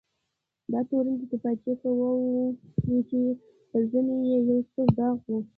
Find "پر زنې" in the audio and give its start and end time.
3.69-4.15